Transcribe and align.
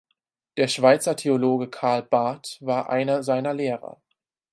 Der 0.57 0.67
Schweizer 0.67 1.15
Theologe 1.15 1.69
Karl 1.69 2.01
Barth 2.01 2.57
war 2.59 2.89
einer 2.89 3.21
seiner 3.21 3.53
Lehrer. 3.53 4.01